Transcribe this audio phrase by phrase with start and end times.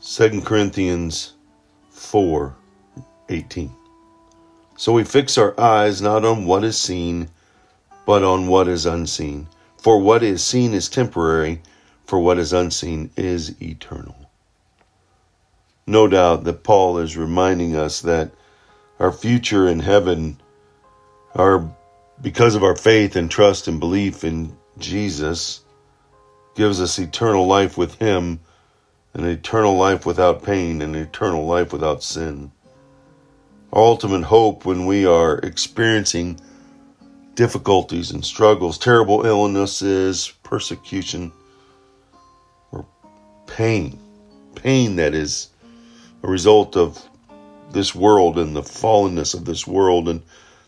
[0.00, 1.34] 2 Corinthians
[1.90, 2.54] 4
[3.30, 3.74] 18.
[4.76, 7.28] So we fix our eyes not on what is seen,
[8.06, 9.48] but on what is unseen.
[9.76, 11.62] For what is seen is temporary,
[12.06, 14.14] for what is unseen is eternal.
[15.84, 18.30] No doubt that Paul is reminding us that
[19.00, 20.40] our future in heaven
[21.34, 21.68] are
[22.22, 25.62] because of our faith and trust and belief in Jesus
[26.54, 28.38] gives us eternal life with him
[29.18, 32.52] an eternal life without pain, an eternal life without sin.
[33.72, 36.38] Our ultimate hope when we are experiencing
[37.34, 41.32] difficulties and struggles, terrible illnesses, persecution,
[42.70, 42.86] or
[43.48, 43.98] pain,
[44.54, 45.48] pain that is
[46.22, 47.04] a result of
[47.72, 50.22] this world and the fallenness of this world and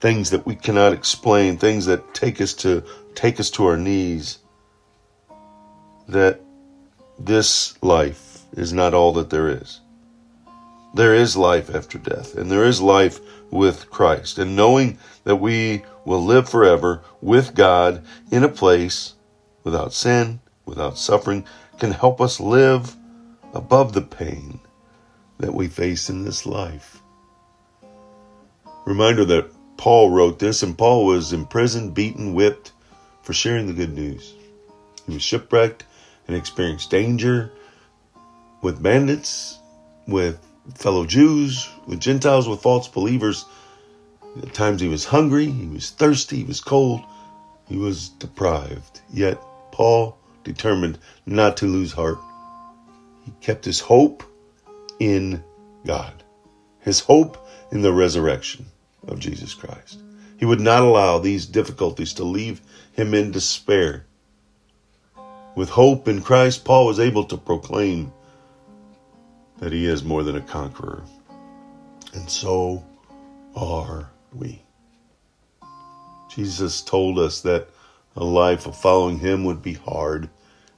[0.00, 2.82] things that we cannot explain, things that take us to
[3.14, 4.38] take us to our knees.
[6.08, 6.40] That
[7.20, 9.80] this life is not all that there is.
[10.94, 14.38] There is life after death, and there is life with Christ.
[14.38, 19.14] And knowing that we will live forever with God in a place
[19.64, 21.46] without sin, without suffering,
[21.78, 22.94] can help us live
[23.54, 24.60] above the pain
[25.38, 27.00] that we face in this life.
[28.84, 32.72] Reminder that Paul wrote this, and Paul was imprisoned, beaten, whipped
[33.22, 34.34] for sharing the good news.
[35.06, 35.84] He was shipwrecked
[36.28, 37.50] and experienced danger
[38.62, 39.58] with bandits,
[40.06, 40.38] with
[40.74, 43.44] fellow Jews, with Gentiles, with false believers.
[44.40, 47.02] At times he was hungry, he was thirsty, he was cold,
[47.68, 49.02] he was deprived.
[49.12, 52.18] Yet Paul determined not to lose heart.
[53.24, 54.22] He kept his hope
[54.98, 55.42] in
[55.84, 56.22] God,
[56.80, 58.66] his hope in the resurrection
[59.08, 59.98] of Jesus Christ.
[60.38, 62.60] He would not allow these difficulties to leave
[62.92, 64.06] him in despair.
[65.54, 68.12] With hope in Christ, Paul was able to proclaim
[69.62, 71.04] that he is more than a conqueror.
[72.14, 72.84] And so
[73.54, 74.60] are we.
[76.34, 77.68] Jesus told us that
[78.16, 80.28] a life of following him would be hard.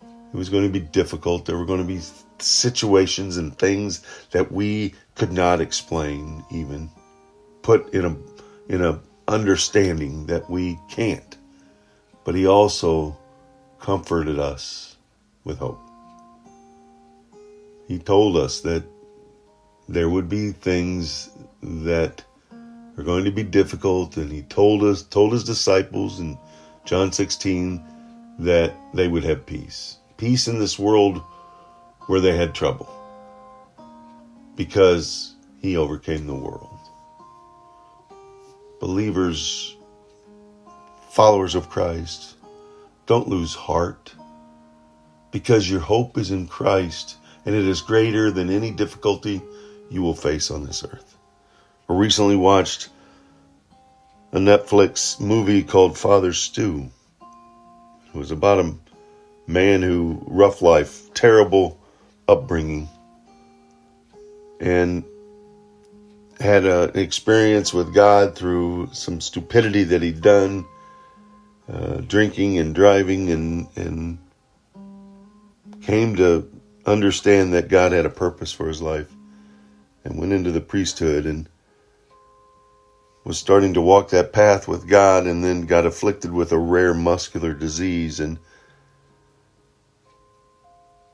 [0.00, 1.44] It was going to be difficult.
[1.44, 2.00] There were going to be
[2.38, 4.00] situations and things
[4.30, 6.88] that we could not explain even
[7.62, 8.16] put in a
[8.72, 11.36] in a understanding that we can't.
[12.22, 13.18] But he also
[13.80, 14.96] comforted us
[15.42, 15.87] with hope.
[17.88, 18.84] He told us that
[19.88, 21.30] there would be things
[21.62, 22.22] that
[22.98, 26.38] are going to be difficult and he told us told his disciples in
[26.84, 27.82] John 16
[28.40, 29.96] that they would have peace.
[30.18, 31.22] Peace in this world
[32.08, 32.94] where they had trouble
[34.54, 36.78] because he overcame the world.
[38.80, 39.76] Believers,
[41.10, 42.34] followers of Christ,
[43.06, 44.12] don't lose heart
[45.30, 47.16] because your hope is in Christ
[47.48, 49.40] and it is greater than any difficulty
[49.88, 51.16] you will face on this earth.
[51.88, 52.90] I recently watched
[54.32, 56.90] a Netflix movie called Father Stu.
[57.22, 58.74] It was about a
[59.46, 61.80] man who rough life, terrible
[62.28, 62.86] upbringing,
[64.60, 65.02] and
[66.38, 70.66] had an experience with God through some stupidity that he'd done,
[71.66, 74.18] uh, drinking and driving, and and
[75.80, 76.46] came to
[76.88, 79.10] understand that God had a purpose for his life,
[80.04, 81.48] and went into the priesthood and
[83.24, 86.94] was starting to walk that path with God, and then got afflicted with a rare
[86.94, 88.38] muscular disease and.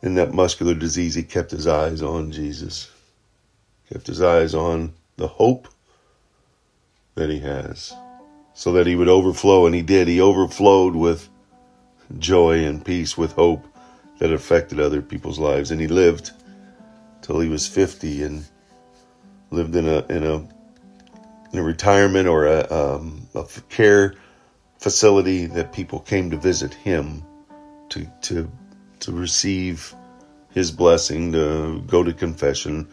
[0.03, 2.91] In that muscular disease, he kept his eyes on Jesus,
[3.91, 5.67] kept his eyes on the hope
[7.15, 7.95] that he has
[8.53, 9.65] so that he would overflow.
[9.65, 10.07] And he did.
[10.07, 11.31] He overflowed with
[12.19, 13.67] joy and peace, with hope
[14.19, 15.71] that affected other people's lives.
[15.71, 16.31] And he lived
[17.23, 18.45] till he was 50 and
[19.51, 20.37] lived in a, in a,
[21.53, 24.15] in a retirement or a, um, a care
[24.79, 27.25] facility that people came to visit him
[27.89, 28.51] to, to,
[29.01, 29.95] to receive
[30.53, 32.89] his blessing, to go to confession.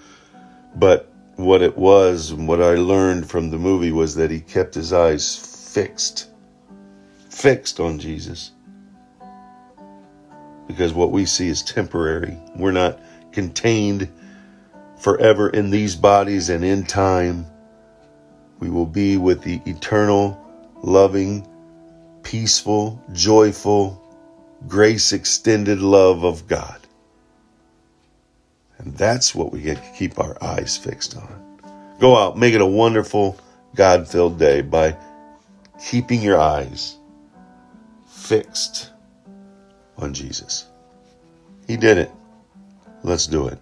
[0.76, 4.76] But what it was and what I learned from the movie was that he kept
[4.76, 5.36] his eyes
[5.74, 6.30] fixed,
[7.30, 8.52] fixed on Jesus.
[10.72, 12.38] Because what we see is temporary.
[12.56, 12.98] We're not
[13.34, 14.10] contained
[14.98, 17.46] forever in these bodies and in time.
[18.60, 20.40] We will be with the eternal,
[20.82, 21.46] loving,
[22.24, 24.02] peaceful, joyful,
[24.68, 26.80] grace extended love of God.
[28.78, 31.60] And that's what we get to keep our eyes fixed on.
[32.00, 33.38] Go out, make it a wonderful,
[33.76, 34.96] God filled day by
[35.86, 36.98] keeping your eyes
[38.08, 38.92] fixed
[40.02, 40.68] on Jesus.
[41.68, 42.12] He did it.
[43.04, 43.60] Let's do it.